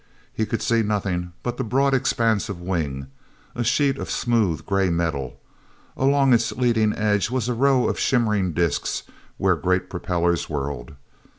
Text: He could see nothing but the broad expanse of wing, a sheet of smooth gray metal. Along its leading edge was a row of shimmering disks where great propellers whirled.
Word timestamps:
He 0.33 0.47
could 0.47 0.63
see 0.63 0.81
nothing 0.81 1.31
but 1.43 1.57
the 1.57 1.63
broad 1.63 1.93
expanse 1.93 2.49
of 2.49 2.59
wing, 2.59 3.05
a 3.53 3.63
sheet 3.63 3.99
of 3.99 4.09
smooth 4.09 4.65
gray 4.65 4.89
metal. 4.89 5.39
Along 5.95 6.33
its 6.33 6.51
leading 6.53 6.91
edge 6.93 7.29
was 7.29 7.47
a 7.47 7.53
row 7.53 7.87
of 7.87 7.99
shimmering 7.99 8.53
disks 8.53 9.03
where 9.37 9.55
great 9.55 9.91
propellers 9.91 10.49
whirled. 10.49 10.95